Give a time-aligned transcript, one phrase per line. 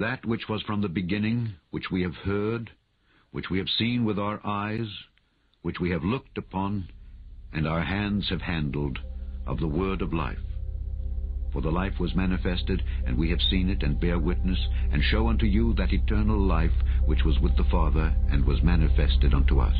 [0.00, 2.70] That which was from the beginning, which we have heard,
[3.32, 4.88] which we have seen with our eyes,
[5.60, 6.88] which we have looked upon,
[7.52, 8.98] and our hands have handled,
[9.46, 10.38] of the word of life.
[11.52, 14.58] For the life was manifested, and we have seen it, and bear witness,
[14.90, 16.72] and show unto you that eternal life
[17.04, 19.76] which was with the Father, and was manifested unto us.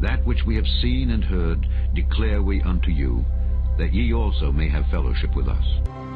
[0.00, 3.24] That which we have seen and heard declare we unto you,
[3.78, 6.13] that ye also may have fellowship with us.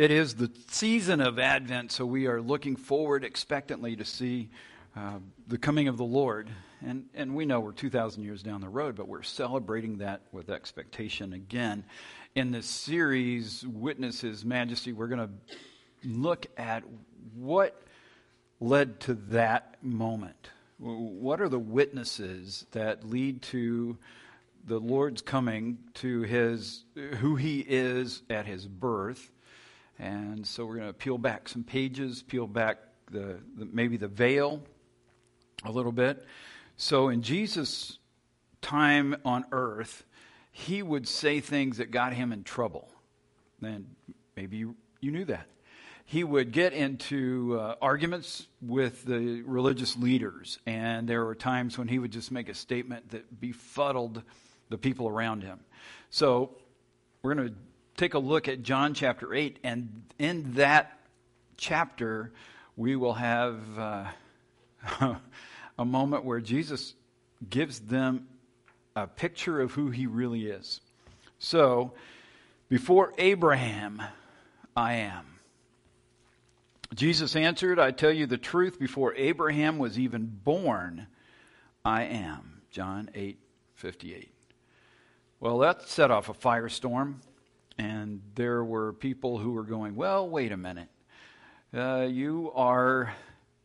[0.00, 4.48] It is the season of Advent, so we are looking forward expectantly to see
[4.96, 6.48] uh, the coming of the Lord.
[6.80, 10.48] And, and we know we're 2,000 years down the road, but we're celebrating that with
[10.48, 11.84] expectation again.
[12.34, 16.82] In this series, Witness His Majesty, we're going to look at
[17.34, 17.82] what
[18.58, 20.48] led to that moment.
[20.78, 23.98] What are the witnesses that lead to
[24.64, 26.84] the Lord's coming, to his,
[27.18, 29.30] who he is at his birth?
[30.00, 32.78] And so we're going to peel back some pages, peel back
[33.10, 34.62] the, the, maybe the veil
[35.62, 36.24] a little bit.
[36.78, 37.98] So in Jesus'
[38.62, 40.04] time on earth,
[40.52, 42.88] he would say things that got him in trouble.
[43.62, 43.94] And
[44.36, 45.46] maybe you, you knew that.
[46.06, 51.86] He would get into uh, arguments with the religious leaders, and there were times when
[51.86, 54.22] he would just make a statement that befuddled
[54.70, 55.60] the people around him.
[56.08, 56.56] So
[57.22, 57.54] we're going to
[58.00, 60.98] take a look at John chapter 8, and in that
[61.58, 62.32] chapter,
[62.74, 64.06] we will have uh,
[65.78, 66.94] a moment where Jesus
[67.50, 68.26] gives them
[68.96, 70.80] a picture of who he really is.
[71.38, 71.92] So,
[72.70, 74.02] before Abraham,
[74.74, 75.26] I am.
[76.94, 81.06] Jesus answered, I tell you the truth, before Abraham was even born,
[81.84, 82.62] I am.
[82.70, 83.38] John 8
[83.74, 84.32] 58.
[85.38, 87.16] Well, that set off a firestorm.
[87.80, 90.88] And there were people who were going, Well, wait a minute.
[91.74, 93.14] Uh, you are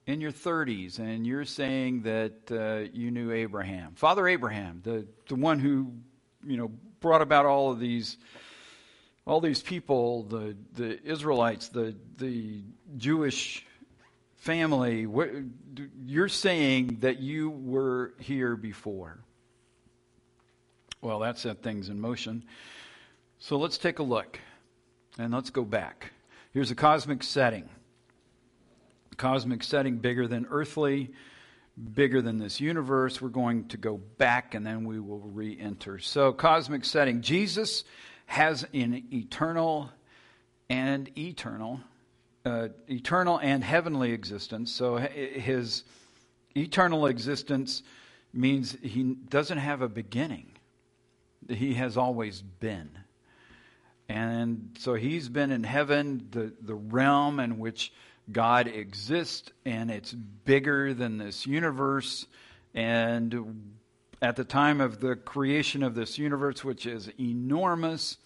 [0.08, 3.92] in your 30s and you're saying that uh, you knew Abraham.
[3.96, 5.92] Father Abraham, the, the one who,
[6.46, 6.72] you know,
[7.02, 8.16] brought about all of these
[9.28, 12.62] all these people, the, the Israelites, the, the
[12.96, 13.66] Jewish
[14.36, 15.08] family,
[16.06, 19.18] you're saying that you were here before.
[21.02, 22.46] Well, that set things in motion.
[23.40, 24.40] So let's take a look
[25.18, 26.12] and let's go back.
[26.54, 27.70] Here's a cosmic setting.
[29.18, 31.12] cosmic setting bigger than earthly,
[31.94, 33.22] bigger than this universe.
[33.22, 36.00] We're going to go back and then we will re enter.
[36.00, 37.22] So, cosmic setting.
[37.22, 37.84] Jesus
[38.26, 39.92] has an eternal
[40.70, 41.82] and eternal,
[42.46, 44.72] uh, eternal and heavenly existence.
[44.72, 45.84] So, his
[46.56, 47.84] eternal existence
[48.34, 50.52] means he doesn't have a beginning,
[51.48, 52.90] he has always been.
[54.08, 57.92] And so he's been in heaven, the, the realm in which
[58.32, 62.26] God exists, and it's bigger than this universe.
[62.74, 63.74] And
[64.22, 68.18] at the time of the creation of this universe, which is enormous,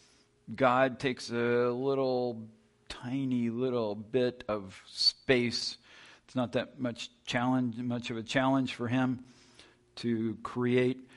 [0.54, 2.48] God takes a little
[2.88, 5.78] tiny little bit of space.
[6.26, 9.24] It's not that much challenge, much of a challenge for him
[9.98, 11.09] to create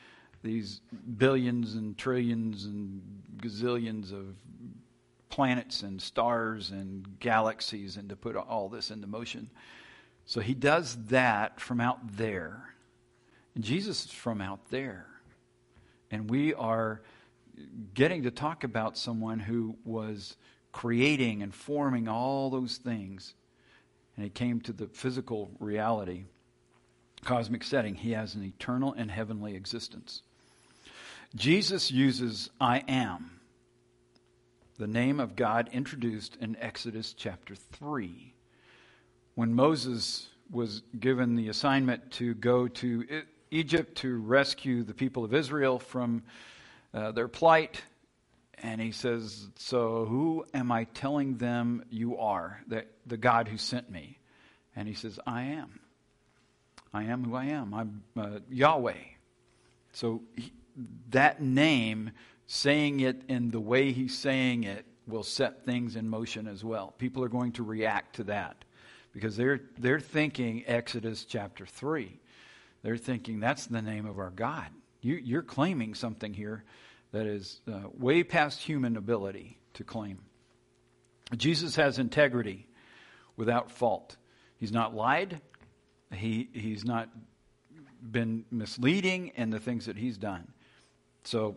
[0.43, 0.81] these
[1.17, 3.03] billions and trillions and
[3.39, 4.35] gazillions of
[5.29, 9.49] planets and stars and galaxies and to put all this into motion.
[10.27, 12.75] So he does that from out there.
[13.55, 15.07] And Jesus is from out there.
[16.11, 17.03] And we are
[17.95, 20.37] getting to talk about someone who was
[20.73, 23.35] creating and forming all those things.
[24.17, 26.25] And it came to the physical reality,
[27.25, 27.95] cosmic setting.
[27.95, 30.23] He has an eternal and heavenly existence.
[31.35, 33.41] Jesus uses I am,
[34.79, 38.35] the name of God introduced in Exodus chapter 3.
[39.35, 45.33] When Moses was given the assignment to go to Egypt to rescue the people of
[45.33, 46.23] Israel from
[46.93, 47.83] uh, their plight,
[48.59, 52.61] And he says, So who am I telling them you are?
[52.67, 54.19] The, the God who sent me.
[54.77, 55.81] And he says, I am.
[56.93, 57.73] I am who I am.
[57.73, 58.93] I'm uh, Yahweh.
[59.93, 60.53] So he,
[61.11, 62.11] that name,
[62.47, 66.95] saying it in the way he's saying it, will set things in motion as well.
[66.99, 68.65] People are going to react to that
[69.13, 72.19] because they're, they're thinking Exodus chapter 3.
[72.83, 74.67] They're thinking that's the name of our God.
[75.01, 76.65] You, you're claiming something here
[77.13, 80.19] that is uh, way past human ability to claim.
[81.37, 82.67] Jesus has integrity
[83.37, 84.17] without fault.
[84.59, 85.41] He's not lied.
[86.13, 87.09] He, he's not
[88.03, 90.53] been misleading in the things that he's done.
[91.25, 91.57] So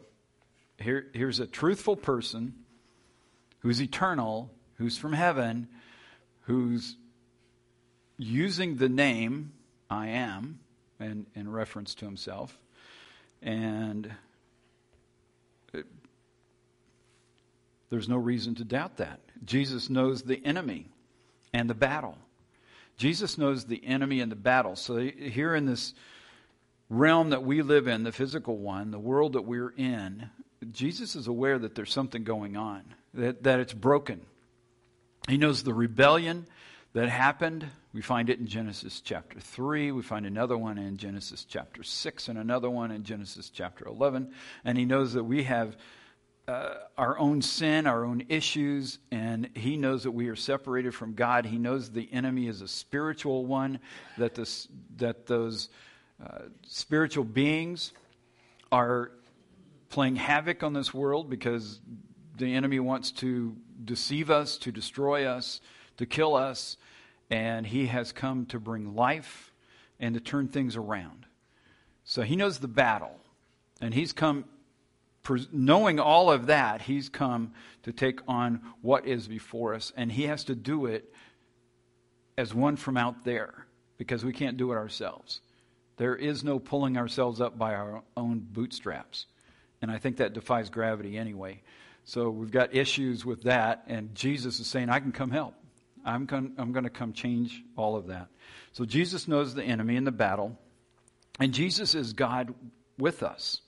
[0.79, 2.53] here, here's a truthful person
[3.59, 5.67] who's eternal, who's from heaven,
[6.41, 6.95] who's
[8.17, 9.53] using the name
[9.89, 10.59] I am
[10.99, 12.57] and in reference to himself.
[13.41, 14.11] And
[15.73, 15.85] it,
[17.89, 19.19] there's no reason to doubt that.
[19.43, 20.87] Jesus knows the enemy
[21.53, 22.17] and the battle.
[22.97, 24.75] Jesus knows the enemy and the battle.
[24.75, 25.93] So here in this
[26.89, 30.29] realm that we live in, the physical one, the world that we're in,
[30.71, 32.83] Jesus is aware that there's something going on,
[33.13, 34.21] that, that it's broken.
[35.27, 36.45] He knows the rebellion
[36.93, 37.65] that happened.
[37.93, 39.91] We find it in Genesis chapter 3.
[39.91, 44.31] We find another one in Genesis chapter 6 and another one in Genesis chapter 11.
[44.63, 45.75] And he knows that we have
[46.47, 51.15] uh, our own sin, our own issues, and he knows that we are separated from
[51.15, 51.45] God.
[51.45, 53.79] He knows the enemy is a spiritual one,
[54.17, 54.67] that, this,
[54.97, 55.69] that those
[56.23, 57.91] uh, spiritual beings
[58.71, 59.11] are
[59.89, 61.79] playing havoc on this world because
[62.37, 65.61] the enemy wants to deceive us, to destroy us,
[65.97, 66.77] to kill us,
[67.29, 69.53] and he has come to bring life
[69.99, 71.25] and to turn things around.
[72.03, 73.19] So he knows the battle,
[73.81, 74.45] and he's come,
[75.51, 77.53] knowing all of that, he's come
[77.83, 81.13] to take on what is before us, and he has to do it
[82.37, 83.65] as one from out there
[83.97, 85.39] because we can't do it ourselves.
[85.97, 89.25] There is no pulling ourselves up by our own bootstraps.
[89.81, 91.61] And I think that defies gravity anyway.
[92.03, 95.55] So we've got issues with that, and Jesus is saying, I can come help.
[96.05, 98.27] I'm, con- I'm going to come change all of that.
[98.73, 100.57] So Jesus knows the enemy in the battle,
[101.39, 102.53] and Jesus is God
[102.97, 103.61] with us.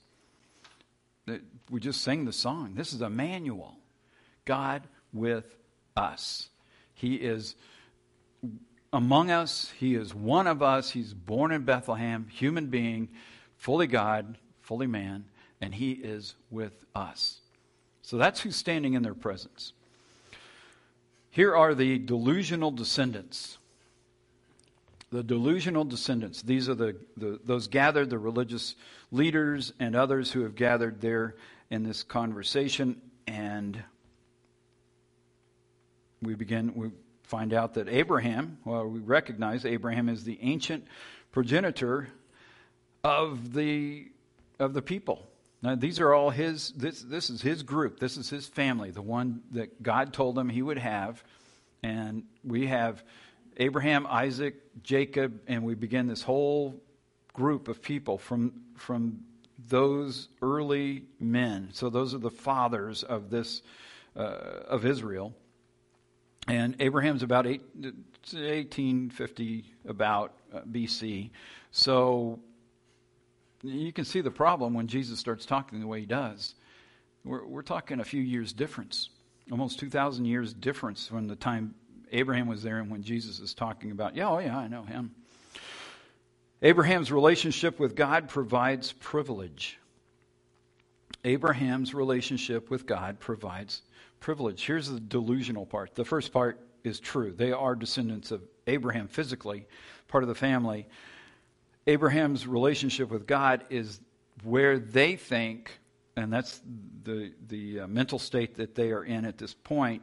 [1.70, 2.74] We just sang the song.
[2.74, 3.76] This is Emmanuel,
[4.44, 5.44] God with
[5.96, 6.48] us.
[6.94, 7.56] He is
[8.92, 9.72] among us.
[9.78, 10.90] He is one of us.
[10.90, 13.08] He's born in Bethlehem, human being,
[13.56, 15.24] fully God, fully man,
[15.60, 17.40] and He is with us.
[18.02, 19.72] So that's who's standing in their presence.
[21.30, 23.58] Here are the delusional descendants.
[25.10, 26.42] The delusional descendants.
[26.42, 28.74] These are the, the, those gathered, the religious
[29.10, 31.36] leaders and others who have gathered there
[31.70, 33.00] in this conversation.
[33.26, 33.82] And
[36.22, 36.90] we begin, we
[37.28, 40.86] find out that Abraham, well, we recognize Abraham is the ancient
[41.30, 42.08] progenitor
[43.04, 44.06] of the,
[44.58, 45.28] of the people.
[45.60, 48.00] Now, these are all his, this, this is his group.
[48.00, 51.22] This is his family, the one that God told him he would have.
[51.82, 53.04] And we have
[53.58, 56.80] Abraham, Isaac, Jacob, and we begin this whole
[57.34, 59.20] group of people from, from
[59.68, 61.68] those early men.
[61.72, 63.60] So those are the fathers of this,
[64.16, 65.34] uh, of Israel.
[66.48, 71.30] And Abraham's about eight, 1850 about uh, BC.
[71.70, 72.40] So
[73.62, 76.54] you can see the problem when Jesus starts talking the way he does.
[77.24, 79.10] We're, we're talking a few years difference,
[79.50, 81.74] almost 2,000 years difference from the time
[82.12, 85.14] Abraham was there and when Jesus is talking about, yeah, oh yeah, I know him.
[86.62, 89.78] Abraham's relationship with God provides privilege.
[91.24, 93.82] Abraham's relationship with God provides
[94.20, 94.64] privilege.
[94.64, 95.94] Here's the delusional part.
[95.94, 97.32] The first part is true.
[97.32, 99.66] They are descendants of Abraham physically,
[100.08, 100.86] part of the family.
[101.86, 104.00] Abraham's relationship with God is
[104.42, 105.78] where they think,
[106.16, 106.60] and that's
[107.04, 110.02] the, the uh, mental state that they are in at this point,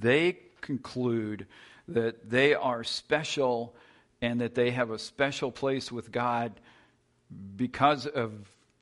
[0.00, 1.46] they conclude
[1.88, 3.74] that they are special
[4.20, 6.52] and that they have a special place with God
[7.56, 8.32] because of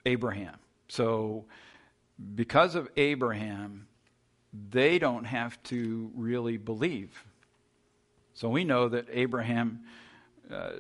[0.04, 0.56] Abraham.
[0.88, 1.46] So,
[2.34, 3.86] because of Abraham,
[4.70, 7.24] they don't have to really believe.
[8.34, 9.80] So, we know that Abraham.
[10.50, 10.70] Uh,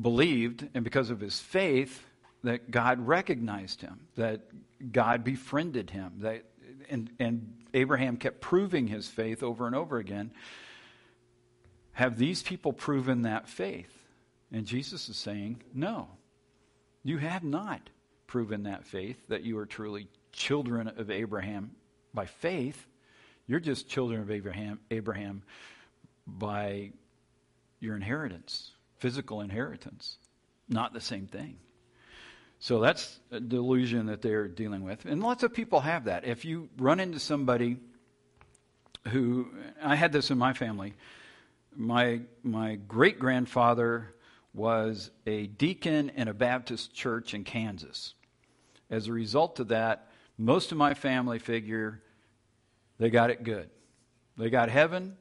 [0.00, 2.06] believed, and because of his faith,
[2.44, 4.42] that God recognized him, that
[4.92, 6.44] God befriended him, that,
[6.88, 10.30] and, and Abraham kept proving his faith over and over again.
[11.92, 13.92] Have these people proven that faith?
[14.52, 16.08] And Jesus is saying, No,
[17.02, 17.90] you have not
[18.26, 21.72] proven that faith, that you are truly children of Abraham
[22.14, 22.86] by faith.
[23.46, 25.42] You're just children of Abraham, Abraham
[26.26, 26.92] by
[27.80, 30.18] your inheritance, physical inheritance.
[30.68, 31.56] Not the same thing.
[32.60, 35.04] So that's a delusion that they're dealing with.
[35.04, 36.24] And lots of people have that.
[36.26, 37.78] If you run into somebody
[39.08, 39.48] who,
[39.82, 40.94] I had this in my family.
[41.74, 44.12] My, my great grandfather
[44.52, 48.14] was a deacon in a Baptist church in Kansas.
[48.90, 50.07] As a result of that,
[50.38, 52.00] most of my family figure
[52.98, 53.68] they got it good.
[54.36, 55.16] They got heaven.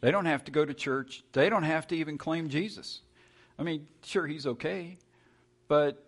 [0.00, 1.22] They don't have to go to church.
[1.32, 3.00] They don't have to even claim Jesus.
[3.58, 4.98] I mean, sure, he's okay,
[5.66, 6.04] but,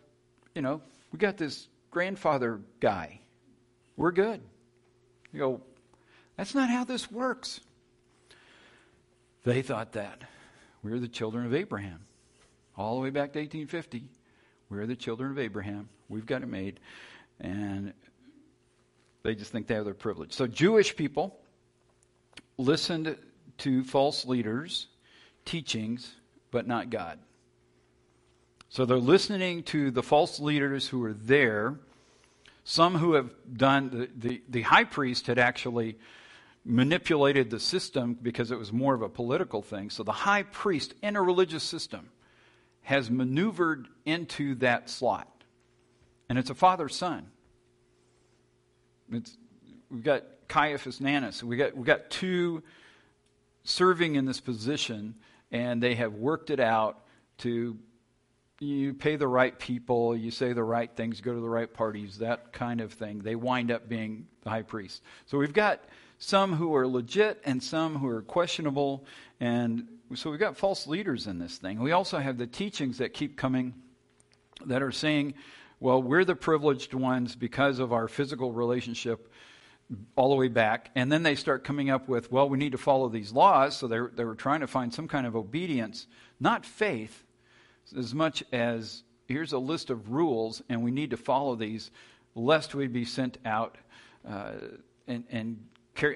[0.54, 3.20] you know, we got this grandfather guy.
[3.96, 4.40] We're good.
[5.32, 5.60] You go,
[6.36, 7.60] that's not how this works.
[9.44, 10.22] They thought that.
[10.82, 12.00] We're the children of Abraham.
[12.76, 14.04] All the way back to 1850.
[14.68, 15.88] We're the children of Abraham.
[16.08, 16.78] We've got it made.
[17.40, 17.92] And
[19.22, 20.32] they just think they have their privilege.
[20.32, 21.38] So Jewish people
[22.56, 23.16] listened
[23.58, 24.86] to false leaders'
[25.44, 26.14] teachings,
[26.50, 27.18] but not God.
[28.68, 31.74] So they're listening to the false leaders who are there.
[32.64, 35.98] Some who have done, the, the, the high priest had actually
[36.64, 39.90] manipulated the system because it was more of a political thing.
[39.90, 42.10] So the high priest in a religious system
[42.82, 45.28] has maneuvered into that slot.
[46.28, 47.26] And it's a father son.
[49.12, 49.36] It's,
[49.90, 51.42] we've got Caiaphas and Annas.
[51.42, 52.62] We got, we got two
[53.64, 55.14] serving in this position,
[55.50, 56.98] and they have worked it out
[57.38, 57.76] to
[58.60, 62.18] you pay the right people, you say the right things, go to the right parties,
[62.18, 63.20] that kind of thing.
[63.20, 65.02] They wind up being the high priest.
[65.24, 65.82] So we've got
[66.18, 69.06] some who are legit and some who are questionable.
[69.40, 71.80] And so we've got false leaders in this thing.
[71.80, 73.72] We also have the teachings that keep coming
[74.66, 75.34] that are saying,
[75.80, 79.32] well, we're the privileged ones because of our physical relationship
[80.14, 80.90] all the way back.
[80.94, 83.76] And then they start coming up with, well, we need to follow these laws.
[83.76, 86.06] So they they were trying to find some kind of obedience,
[86.38, 87.24] not faith
[87.96, 91.90] as much as here's a list of rules and we need to follow these
[92.34, 93.78] lest we be sent out
[94.28, 94.52] uh,
[95.06, 95.58] and, and,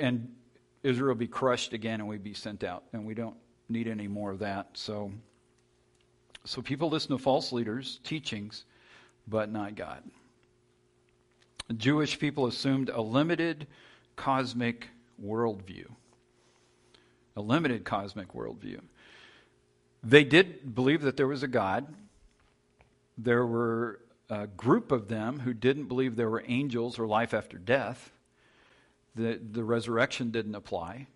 [0.00, 0.34] and
[0.82, 2.84] Israel be crushed again and we be sent out.
[2.92, 3.36] And we don't
[3.68, 4.68] need any more of that.
[4.74, 5.12] So,
[6.44, 8.64] so people listen to false leaders' teachings,
[9.26, 10.02] but not God.
[11.76, 13.66] Jewish people assumed a limited
[14.16, 14.88] cosmic
[15.22, 15.86] worldview.
[17.36, 18.80] A limited cosmic worldview.
[20.02, 21.86] They did believe that there was a God.
[23.16, 27.56] There were a group of them who didn't believe there were angels or life after
[27.56, 28.12] death.
[29.14, 31.06] The, the resurrection didn't apply.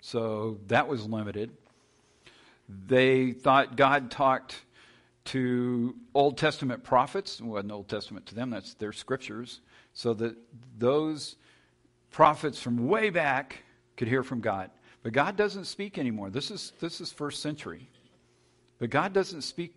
[0.00, 1.50] So that was limited.
[2.86, 4.62] They thought God talked
[5.26, 7.40] to Old Testament prophets.
[7.40, 9.60] It wasn't Old Testament to them, that's their scriptures.
[9.92, 10.36] So that
[10.78, 11.36] those
[12.10, 13.62] prophets from way back
[13.96, 14.70] could hear from God.
[15.02, 16.30] But God doesn't speak anymore.
[16.30, 17.88] This is, this is first century.
[18.78, 19.74] But God doesn't speak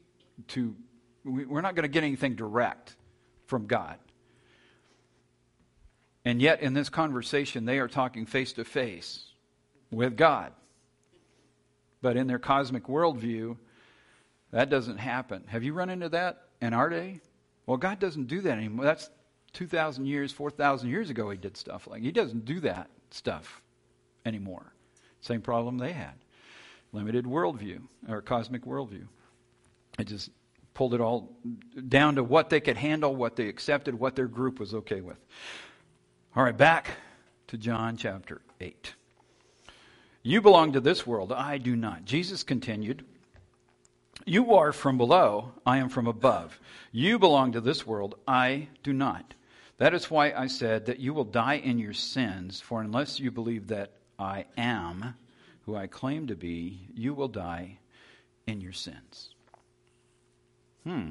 [0.50, 0.75] to,
[1.24, 2.96] we're not going to get anything direct
[3.46, 3.98] from God.
[6.25, 9.24] And yet, in this conversation, they are talking face to face
[9.92, 10.51] with God.
[12.01, 13.58] But in their cosmic worldview,
[14.51, 15.44] that doesn't happen.
[15.48, 17.22] Have you run into that in our day?
[17.66, 18.86] Well, God doesn't do that anymore.
[18.86, 19.10] That's
[19.54, 23.62] 2,000 years, 4,000 years ago, He did stuff like He doesn't do that stuff
[24.25, 24.74] anymore.
[25.22, 26.13] Same problem they had
[26.94, 29.08] limited worldview or cosmic worldview.
[30.00, 30.30] It just
[30.74, 31.36] pulled it all
[31.88, 35.18] down to what they could handle, what they accepted, what their group was okay with.
[36.36, 36.92] All right, back
[37.48, 38.94] to John chapter 8.
[40.22, 42.06] You belong to this world, I do not.
[42.06, 43.06] Jesus continued,
[44.26, 46.60] You are from below, I am from above.
[46.92, 49.34] You belong to this world, I do not.
[49.78, 53.32] That is why I said that you will die in your sins, for unless you
[53.32, 55.14] believe that I am,
[55.62, 57.78] who I claim to be, you will die
[58.48, 59.30] in your sins.
[60.84, 61.10] Hmm.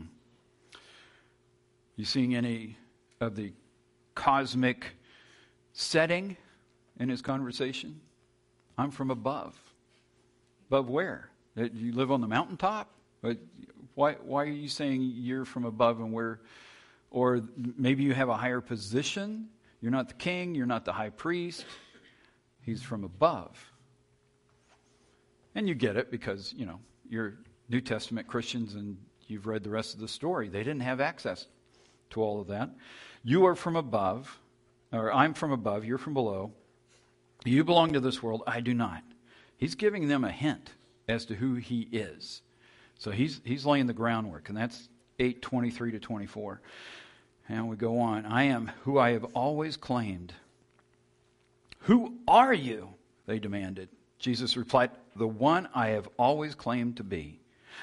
[1.96, 2.76] You seeing any
[3.20, 3.52] of the
[4.14, 4.86] cosmic
[5.72, 6.36] setting
[6.98, 8.00] in his conversation?
[8.76, 9.54] I'm from above.
[10.68, 11.30] Above where?
[11.54, 12.90] You live on the mountaintop?
[13.94, 16.40] Why, why are you saying you're from above and where?
[17.10, 19.48] Or maybe you have a higher position.
[19.80, 21.64] You're not the king, you're not the high priest.
[22.62, 23.72] He's from above.
[25.54, 28.96] And you get it because, you know, you're New Testament Christians and
[29.28, 30.48] you've read the rest of the story.
[30.48, 31.46] They didn't have access
[32.10, 32.70] to all of that.
[33.24, 34.38] You are from above,
[34.92, 36.52] or I'm from above, you're from below.
[37.44, 39.02] You belong to this world, I do not.
[39.56, 40.72] He's giving them a hint
[41.08, 42.42] as to who he is.
[42.98, 44.88] So he's he's laying the groundwork, and that's
[45.18, 46.60] 823 to 24.
[47.48, 48.26] And we go on.
[48.26, 50.32] I am who I have always claimed
[51.80, 52.90] Who are you?
[53.26, 53.88] They demanded.
[54.18, 57.40] Jesus replied, The one I have always claimed to be.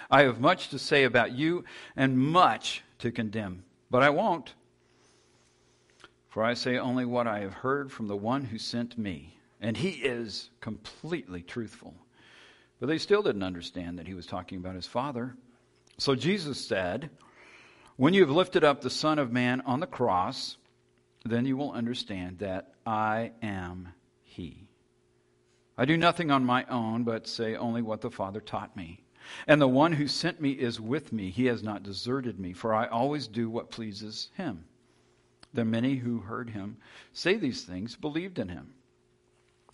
[0.10, 1.64] I have much to say about you
[1.96, 4.54] and much to condemn, but I won't.
[6.30, 9.78] For I say only what I have heard from the one who sent me, and
[9.78, 11.94] he is completely truthful.
[12.80, 15.36] But they still didn't understand that he was talking about his Father.
[15.98, 17.10] So Jesus said,
[17.96, 20.58] When you have lifted up the Son of Man on the cross,
[21.26, 23.90] then you will understand that I am
[24.24, 24.68] he.
[25.78, 29.02] I do nothing on my own, but say only what the Father taught me.
[29.48, 31.30] And the one who sent me is with me.
[31.30, 34.66] He has not deserted me, for I always do what pleases him.
[35.54, 36.78] The many who heard him
[37.14, 38.74] say these things believed in him.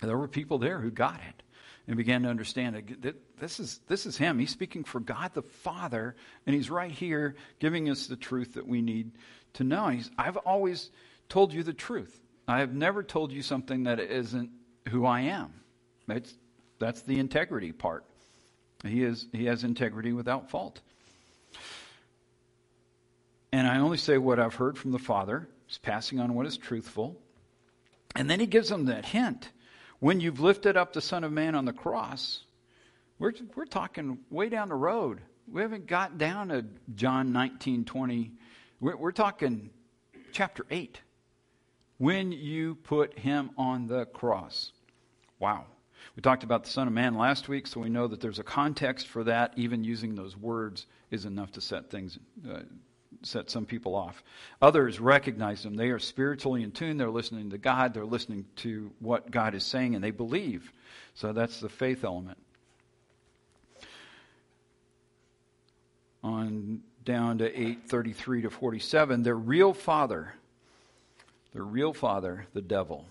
[0.01, 1.44] There were people there who got it
[1.89, 4.38] and began to understand that this is, this is him.
[4.38, 6.15] He's speaking for God the Father,
[6.46, 9.12] and he's right here giving us the truth that we need
[9.53, 9.88] to know.
[9.88, 10.91] He's, I've always
[11.29, 12.15] told you the truth.
[12.48, 14.51] I have never told you something that isn't
[14.89, 15.51] who I am.
[16.05, 16.31] That's,
[16.77, 18.05] that's the integrity part.
[18.86, 20.81] He, is, he has integrity without fault.
[23.51, 25.50] And I only say what I've heard from the Father.
[25.65, 27.19] He's passing on what is truthful.
[28.15, 29.50] And then he gives them that hint.
[30.00, 32.44] When you've lifted up the Son of Man on the cross,
[33.18, 35.20] we're, we're talking way down the road.
[35.51, 36.65] We haven't got down to
[36.96, 38.32] John 19, 20.
[38.79, 39.71] We're, we're talking
[40.32, 41.02] chapter 8
[41.97, 44.71] when you put him on the cross.
[45.38, 45.65] Wow.
[46.15, 48.43] We talked about the Son of Man last week, so we know that there's a
[48.43, 49.54] context for that.
[49.58, 52.17] Even using those words is enough to set things,
[52.50, 52.60] uh,
[53.21, 54.23] set some people off.
[54.62, 55.75] Others recognize them.
[55.75, 56.97] They are spiritually in tune.
[56.97, 57.93] They're listening to God.
[57.93, 60.71] They're listening to what God is saying, and they believe.
[61.15, 62.38] So that's the faith element.
[66.23, 70.34] On down to 833 to 47, their real father
[71.53, 73.05] their real father, the devil.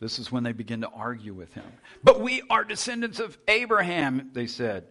[0.00, 1.64] This is when they begin to argue with him.
[2.04, 4.84] But we are descendants of Abraham, they said.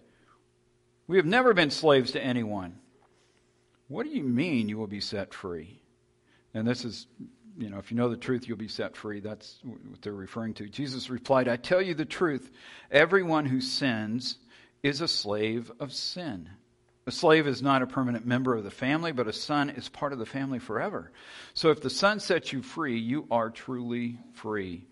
[1.07, 2.77] We have never been slaves to anyone.
[3.87, 5.81] What do you mean you will be set free?
[6.53, 7.07] And this is,
[7.57, 9.19] you know, if you know the truth, you'll be set free.
[9.19, 10.67] That's what they're referring to.
[10.67, 12.51] Jesus replied, I tell you the truth.
[12.91, 14.37] Everyone who sins
[14.83, 16.49] is a slave of sin.
[17.05, 20.11] A slave is not a permanent member of the family, but a son is part
[20.11, 21.09] of the family forever.
[21.53, 24.85] So if the son sets you free, you are truly free.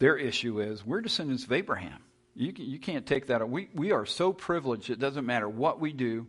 [0.00, 2.02] Their issue is we're descendants of Abraham.
[2.34, 3.48] You, you can't take that.
[3.48, 6.26] We, we are so privileged, it doesn't matter what we do,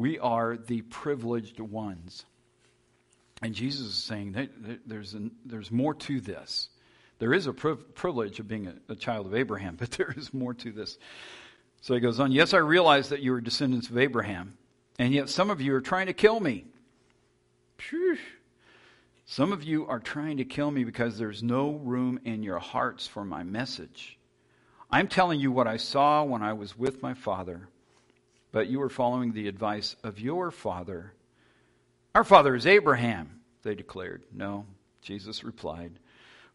[0.00, 2.24] we are the privileged ones.
[3.42, 4.48] And Jesus is saying that
[4.86, 6.70] there's, an, there's more to this.
[7.18, 10.54] There is a privilege of being a, a child of Abraham, but there is more
[10.54, 10.96] to this.
[11.82, 14.56] So he goes on, Yes, I realize that you are descendants of Abraham,
[14.98, 16.64] and yet some of you are trying to kill me.
[17.76, 18.16] Phew.
[19.26, 23.06] Some of you are trying to kill me because there's no room in your hearts
[23.06, 24.18] for my message.
[24.90, 27.68] I'm telling you what I saw when I was with my father,
[28.52, 31.12] but you are following the advice of your father.
[32.14, 34.24] Our father is Abraham, they declared.
[34.32, 34.66] No,
[35.02, 35.98] Jesus replied.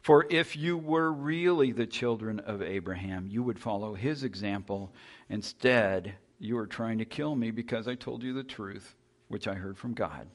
[0.02, 4.94] For if you were really the children of Abraham, you would follow his example.
[5.30, 8.96] Instead, you are trying to kill me because I told you the truth,
[9.30, 10.28] which I heard from God.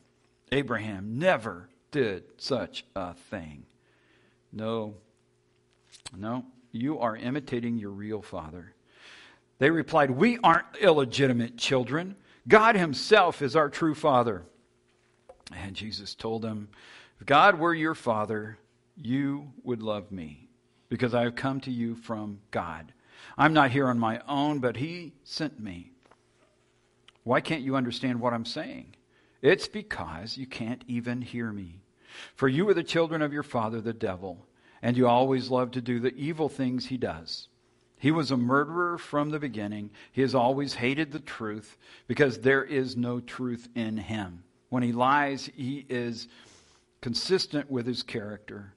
[0.50, 3.64] Abraham never did such a thing.
[4.52, 4.94] No,
[6.16, 8.74] no, you are imitating your real father.
[9.60, 12.16] They replied, We aren't illegitimate children.
[12.48, 14.42] God Himself is our true father.
[15.52, 16.68] And Jesus told them,
[17.20, 18.58] If God were your father,
[18.96, 20.48] you would love me
[20.88, 22.92] because I have come to you from God.
[23.36, 25.92] I'm not here on my own, but He sent me.
[27.22, 28.96] Why can't you understand what I'm saying?
[29.42, 31.82] It's because you can't even hear me.
[32.34, 34.46] For you are the children of your father, the devil,
[34.80, 37.49] and you always love to do the evil things he does.
[38.00, 39.90] He was a murderer from the beginning.
[40.10, 41.76] He has always hated the truth
[42.08, 44.42] because there is no truth in him.
[44.70, 46.26] When he lies, he is
[47.00, 48.74] consistent with his character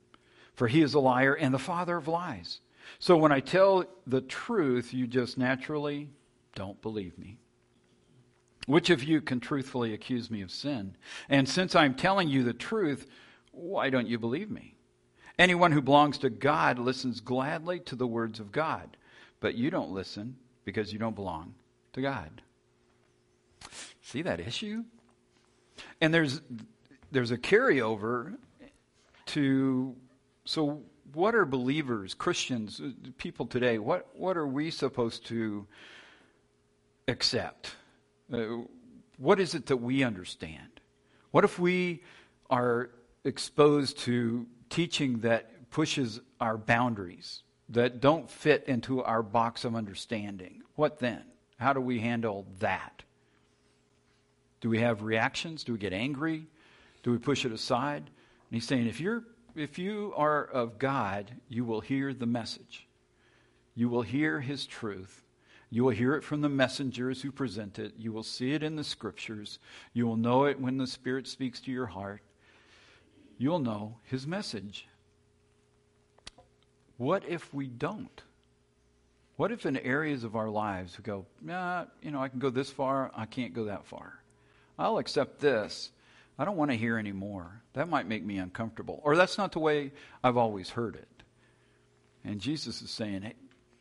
[0.55, 2.59] for he is a liar and the father of lies.
[2.99, 6.09] So when I tell the truth, you just naturally
[6.55, 7.37] don't believe me.
[8.65, 10.95] Which of you can truthfully accuse me of sin?
[11.27, 13.07] And since I'm telling you the truth,
[13.51, 14.75] why don't you believe me?
[15.37, 18.95] Anyone who belongs to God listens gladly to the words of God,
[19.43, 21.53] but you don't listen because you don't belong
[21.91, 22.41] to God.
[24.01, 24.85] See that issue?
[25.99, 26.41] And there's
[27.11, 28.37] there's a carryover
[29.27, 29.95] to
[30.45, 30.81] so,
[31.13, 32.81] what are believers, Christians,
[33.17, 35.67] people today, what, what are we supposed to
[37.07, 37.75] accept?
[38.31, 38.63] Uh,
[39.17, 40.79] what is it that we understand?
[41.31, 42.03] What if we
[42.49, 42.89] are
[43.25, 50.61] exposed to teaching that pushes our boundaries, that don't fit into our box of understanding,
[50.75, 51.23] what then?
[51.57, 53.03] How do we handle that?
[54.61, 55.63] Do we have reactions?
[55.63, 56.45] Do we get angry?
[57.03, 58.03] Do we push it aside?
[58.03, 59.23] And he's saying, if you're
[59.55, 62.87] if you are of God, you will hear the message.
[63.75, 65.23] You will hear his truth.
[65.69, 67.93] You will hear it from the messengers who present it.
[67.97, 69.59] You will see it in the scriptures.
[69.93, 72.21] You will know it when the Spirit speaks to your heart.
[73.37, 74.87] You'll know his message.
[77.03, 78.21] What if we don't?
[79.35, 82.49] What if in areas of our lives we go, nah, you know, I can go
[82.49, 84.21] this far, I can't go that far.
[84.79, 85.91] I'll accept this.
[86.39, 87.61] I don't want to hear anymore.
[87.73, 89.01] That might make me uncomfortable.
[89.03, 89.91] Or that's not the way
[90.23, 91.23] I've always heard it.
[92.23, 93.33] And Jesus is saying, hey,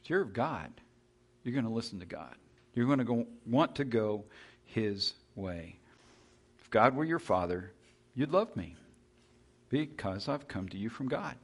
[0.07, 0.73] you're of God.
[1.45, 2.35] You're going to listen to God.
[2.75, 4.25] You're going to go, want to go
[4.65, 5.77] His way.
[6.61, 7.71] If God were your Father,
[8.17, 8.75] you'd love me
[9.69, 11.37] because I've come to you from God.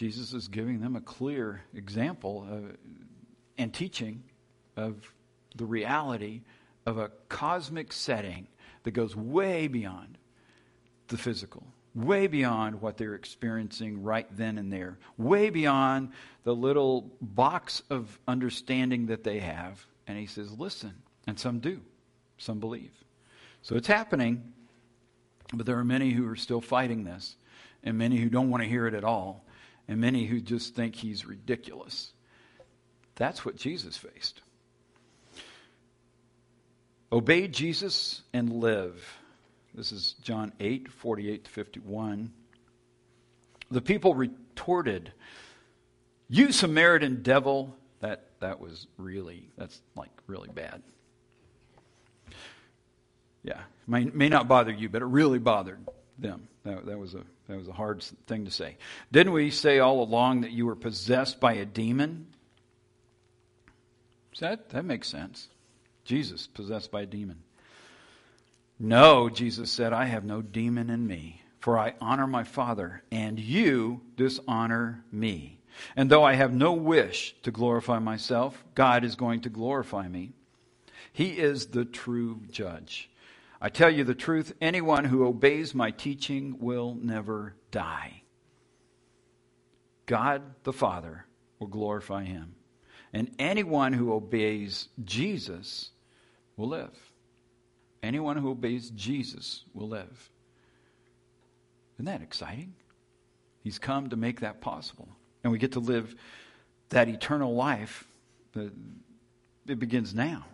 [0.00, 2.74] Jesus is giving them a clear example of,
[3.58, 4.22] and teaching
[4.74, 5.12] of
[5.56, 6.40] the reality
[6.86, 8.48] of a cosmic setting
[8.84, 10.16] that goes way beyond
[11.08, 16.12] the physical, way beyond what they're experiencing right then and there, way beyond
[16.44, 19.84] the little box of understanding that they have.
[20.06, 20.94] And he says, Listen.
[21.26, 21.78] And some do,
[22.38, 22.94] some believe.
[23.60, 24.50] So it's happening,
[25.52, 27.36] but there are many who are still fighting this,
[27.84, 29.44] and many who don't want to hear it at all,
[29.90, 32.12] and many who just think he's ridiculous.
[33.16, 34.40] That's what Jesus faced.
[37.10, 39.04] Obey Jesus and live.
[39.74, 42.32] This is John 8, 48 to 51.
[43.72, 45.12] The people retorted,
[46.28, 47.76] You Samaritan devil.
[47.98, 50.82] That, that was really, that's like really bad.
[53.42, 55.80] Yeah, may, may not bother you, but it really bothered
[56.16, 56.46] them.
[56.62, 58.76] That, that, was a, that was a hard thing to say.
[59.10, 62.28] Didn't we say all along that you were possessed by a demon?
[64.38, 65.48] That, that makes sense.
[66.04, 67.42] Jesus possessed by a demon.
[68.78, 73.38] No, Jesus said, I have no demon in me, for I honor my Father, and
[73.38, 75.58] you dishonor me.
[75.96, 80.32] And though I have no wish to glorify myself, God is going to glorify me.
[81.12, 83.10] He is the true judge.
[83.60, 88.22] I tell you the truth, anyone who obeys my teaching will never die.
[90.06, 91.26] God the Father
[91.58, 92.54] will glorify him.
[93.12, 95.90] And anyone who obeys Jesus
[96.56, 96.96] will live.
[98.02, 100.30] Anyone who obeys Jesus will live.
[101.96, 102.72] Isn't that exciting?
[103.62, 105.08] He's come to make that possible.
[105.44, 106.16] And we get to live
[106.88, 108.06] that eternal life.
[108.54, 110.46] It begins now.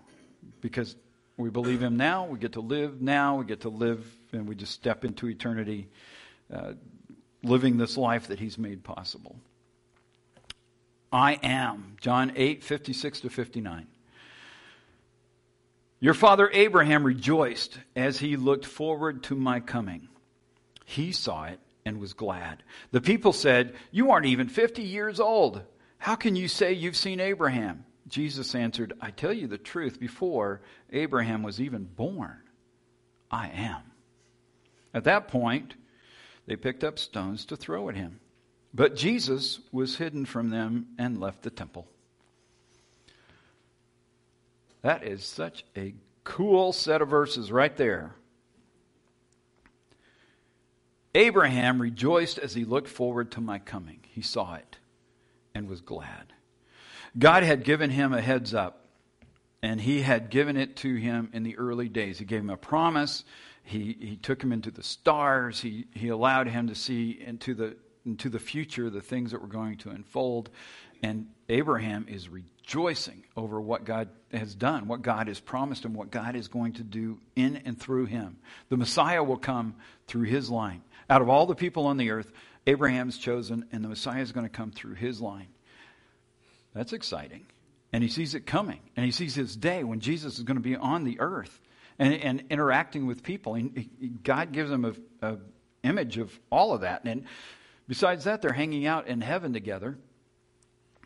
[0.61, 0.97] Because
[1.37, 4.55] we believe Him now, we get to live now, we get to live, and we
[4.55, 5.89] just step into eternity
[6.53, 6.73] uh,
[7.43, 9.37] living this life that He's made possible.
[11.13, 11.97] I am.
[12.01, 13.87] John 8, 56 to 59.
[15.99, 20.09] Your father Abraham rejoiced as he looked forward to my coming.
[20.85, 22.63] He saw it and was glad.
[22.91, 25.63] The people said, You aren't even 50 years old.
[25.99, 27.87] How can you say you've seen Abraham?
[28.09, 30.61] Jesus answered, I tell you the truth, before
[30.93, 32.37] Abraham was even born,
[33.31, 33.83] I am.
[34.95, 35.75] At that point,
[36.47, 38.21] they picked up stones to throw at him.
[38.73, 41.87] But Jesus was hidden from them and left the temple.
[44.83, 48.15] That is such a cool set of verses right there.
[51.15, 54.01] Abraham rejoiced as he looked forward to my coming.
[54.03, 54.77] He saw it
[55.55, 56.35] and was glad.
[57.19, 58.87] God had given him a heads up,
[59.63, 62.19] and he had given it to him in the early days.
[62.19, 63.25] He gave him a promise.
[63.63, 65.61] He, he took him into the stars.
[65.61, 67.77] He, he allowed him to see into the
[68.07, 70.49] into the future, the things that were going to unfold.
[71.03, 76.11] And Abraham is rejoicing over what God has done, what God has promised him, what
[76.11, 78.39] God is going to do in and through him.
[78.69, 79.75] The Messiah will come
[80.07, 80.83] through his line.
[81.11, 82.33] Out of all the people on the earth,
[82.67, 85.49] Abraham's chosen, and the Messiah is going to come through his line.
[86.77, 87.47] That's exciting.
[87.93, 88.81] And he sees it coming.
[88.97, 91.61] And he sees his day when Jesus is going to be on the earth
[91.99, 93.55] and, and interacting with people.
[93.55, 94.85] And God gives him
[95.23, 95.41] an
[95.83, 97.05] image of all of that.
[97.05, 97.25] And
[97.89, 99.97] Besides that, they're hanging out in heaven together.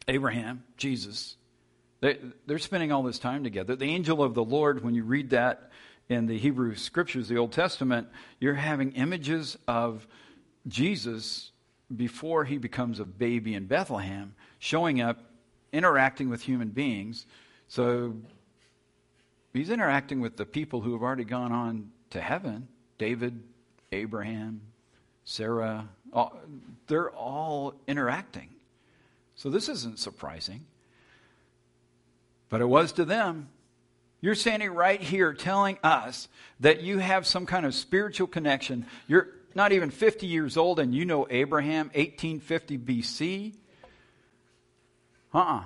[0.09, 1.37] Abraham, Jesus,
[2.01, 3.77] they, they're spending all this time together.
[3.77, 5.71] The angel of the Lord, when you read that
[6.09, 8.09] in the Hebrew scriptures, the Old Testament,
[8.41, 10.07] you're having images of
[10.67, 11.53] Jesus
[11.95, 15.19] before he becomes a baby in Bethlehem, showing up,
[15.73, 17.27] interacting with human beings.
[17.69, 18.15] So
[19.53, 23.43] he's interacting with the people who have already gone on to heaven David,
[23.93, 24.61] Abraham,
[25.25, 26.39] Sarah, all,
[26.87, 28.51] they're all interacting.
[29.37, 30.67] So this isn't surprising.
[32.51, 33.49] But it was to them.
[34.21, 36.29] You're standing right here telling us
[36.61, 38.85] that you have some kind of spiritual connection.
[39.09, 43.55] You're not even 50 years old and you know Abraham, 1850 BC.
[45.33, 45.63] Uh uh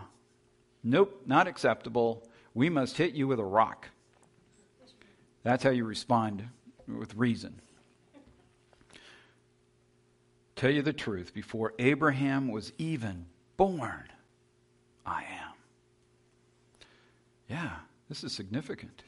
[0.82, 2.28] Nope, not acceptable.
[2.52, 3.88] We must hit you with a rock.
[5.42, 6.46] That's how you respond
[6.86, 7.60] with reason.
[10.56, 14.04] Tell you the truth, before Abraham was even born,
[15.04, 15.54] I am.
[17.48, 17.70] Yeah,
[18.08, 19.02] this is significant.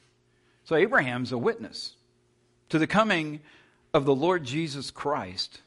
[0.64, 1.94] So Abraham's a witness
[2.70, 3.40] to the coming
[3.94, 5.60] of the Lord Jesus Christ.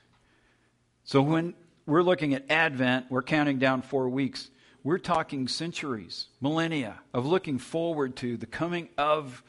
[1.04, 1.54] So when
[1.86, 4.50] we're looking at Advent, we're counting down four weeks.
[4.84, 9.44] We're talking centuries, millennia of looking forward to the coming of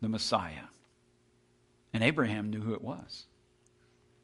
[0.00, 0.68] the Messiah.
[1.92, 3.26] And Abraham knew who it was.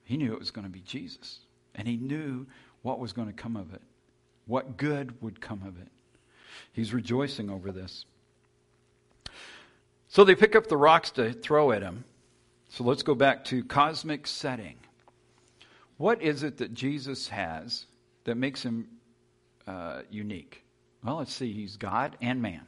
[0.04, 1.40] He knew it was going to be Jesus.
[1.74, 2.46] And he knew
[2.82, 3.82] what was going to come of it,
[4.46, 5.88] what good would come of it.
[6.72, 8.04] He's rejoicing over this.
[10.09, 12.04] So they pick up the rocks to throw at him.
[12.68, 14.76] So let's go back to cosmic setting.
[15.96, 17.87] What is it that Jesus has
[18.24, 18.87] that makes him
[19.66, 20.64] uh, unique?
[21.05, 21.52] Well, let's see.
[21.52, 22.62] He's God and man.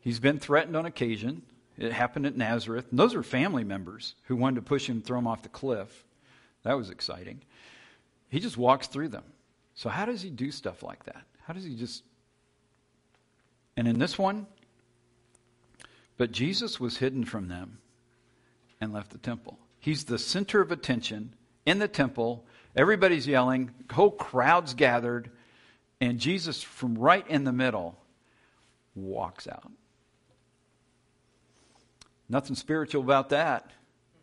[0.00, 1.42] He's been threatened on occasion.
[1.78, 2.86] It happened at Nazareth.
[2.90, 6.04] And those are family members who wanted to push him, throw him off the cliff.
[6.64, 7.40] That was exciting.
[8.28, 9.24] He just walks through them.
[9.74, 11.24] So, how does he do stuff like that?
[11.44, 12.02] How does he just.
[13.76, 14.46] And in this one,
[16.16, 17.78] but Jesus was hidden from them
[18.80, 19.58] and left the temple.
[19.80, 21.34] He's the center of attention
[21.66, 22.44] in the temple.
[22.76, 25.30] Everybody's yelling, whole crowd's gathered,
[26.02, 27.96] and Jesus, from right in the middle,
[28.96, 29.70] walks out.
[32.28, 33.70] Nothing spiritual about that.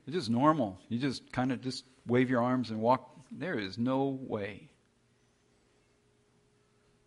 [0.06, 0.78] It's just normal.
[0.90, 3.10] You just kind of just wave your arms and walk.
[3.32, 4.68] There is no way.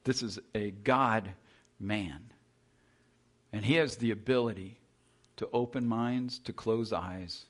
[0.05, 1.35] This is a God
[1.79, 2.31] man.
[3.53, 4.81] And he has the ability
[5.37, 7.45] to open minds, to close eyes,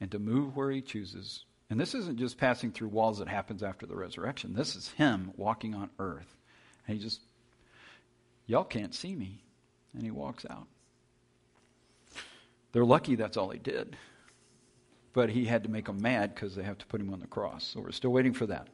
[0.00, 1.44] and to move where he chooses.
[1.70, 4.54] And this isn't just passing through walls that happens after the resurrection.
[4.54, 6.36] This is him walking on earth.
[6.86, 7.20] He just,
[8.46, 9.40] y'all can't see me.
[9.94, 10.66] And he walks out.
[12.72, 13.96] They're lucky that's all he did.
[15.12, 17.28] But he had to make them mad because they have to put him on the
[17.28, 17.64] cross.
[17.64, 18.66] So we're still waiting for that.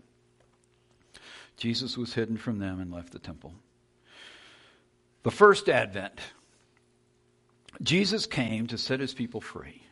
[1.59, 3.53] Jesus was hidden from them and left the temple.
[5.23, 6.19] The first advent,
[7.83, 9.83] Jesus came to set his people free.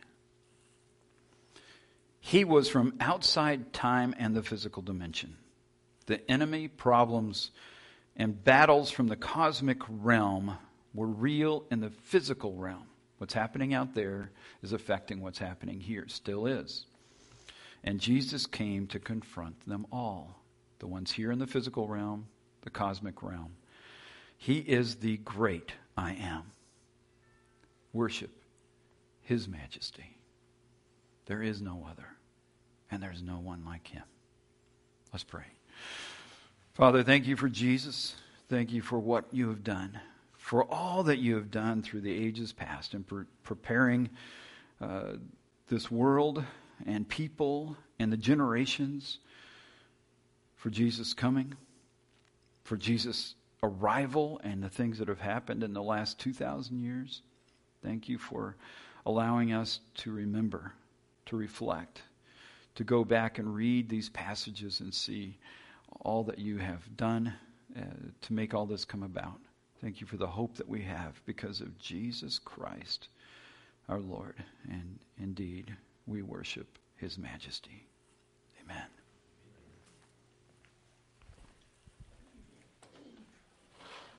[2.19, 5.37] He was from outside time and the physical dimension.
[6.07, 7.51] The enemy, problems,
[8.19, 10.57] and battles from the cosmic realm
[10.93, 12.83] were real in the physical realm.
[13.17, 16.85] What's happening out there is affecting what's happening here, still is.
[17.83, 20.43] And Jesus came to confront them all
[20.79, 22.27] the ones here in the physical realm,
[22.61, 23.53] the cosmic realm.
[24.37, 26.43] He is the great I am.
[27.93, 28.31] Worship
[29.21, 30.17] His majesty.
[31.25, 32.07] There is no other,
[32.91, 34.03] and there's no one like Him.
[35.13, 35.45] Let's pray.
[36.79, 38.15] Father, thank you for Jesus.
[38.47, 39.99] Thank you for what you have done
[40.37, 44.09] for all that you have done through the ages past in pre- preparing
[44.79, 45.17] uh,
[45.67, 46.41] this world
[46.85, 49.19] and people and the generations
[50.55, 51.53] for Jesus' coming,
[52.63, 57.23] for Jesus' arrival, and the things that have happened in the last 2,000 years.
[57.83, 58.55] Thank you for
[59.05, 60.71] allowing us to remember,
[61.25, 62.03] to reflect,
[62.75, 65.37] to go back and read these passages and see
[66.01, 67.33] all that you have done
[67.77, 67.81] uh,
[68.21, 69.39] to make all this come about.
[69.81, 73.07] Thank you for the hope that we have because of Jesus Christ,
[73.87, 74.35] our Lord.
[74.69, 77.87] And indeed, we worship his majesty.
[78.63, 78.98] Amen.